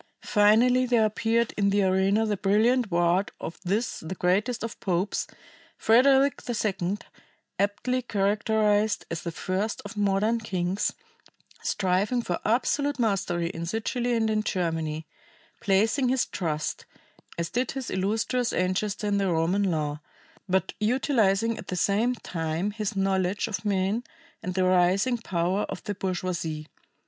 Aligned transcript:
Finally 0.25 0.87
there 0.87 1.05
appeared 1.05 1.53
in 1.57 1.69
the 1.69 1.83
arena 1.83 2.25
the 2.25 2.35
brilliant 2.35 2.89
ward 2.89 3.31
of 3.39 3.59
this 3.63 3.99
the 3.99 4.15
greatest 4.15 4.63
of 4.63 4.79
popes, 4.79 5.27
Frederick 5.77 6.41
II, 6.49 6.97
aptly 7.59 8.01
characterized 8.01 9.05
as 9.11 9.21
the 9.21 9.31
first 9.31 9.79
of 9.85 9.95
modern 9.95 10.39
kings, 10.39 10.91
striving 11.61 12.23
for 12.23 12.39
absolute 12.43 12.97
mastery 12.97 13.49
in 13.51 13.63
Sicily 13.67 14.15
and 14.15 14.27
in 14.31 14.41
Germany, 14.41 15.05
placing 15.59 16.09
his 16.09 16.25
trust, 16.25 16.87
as 17.37 17.51
did 17.51 17.73
his 17.73 17.91
illustrious 17.91 18.51
ancestor 18.51 19.05
in 19.05 19.19
the 19.19 19.31
Roman 19.31 19.61
law, 19.69 20.01
but 20.49 20.73
utilizing 20.79 21.59
at 21.59 21.67
the 21.67 21.75
same 21.75 22.15
time 22.15 22.71
his 22.71 22.95
knowledge 22.95 23.47
of 23.47 23.63
men 23.63 24.03
and 24.41 24.55
the 24.55 24.63
rising 24.63 25.19
power 25.19 25.61
of 25.69 25.83
the 25.83 25.93
bourgeoisie. 25.93 26.65